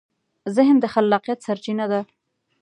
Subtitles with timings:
[0.55, 2.01] ذهن د خلاقیت سرچینه ده.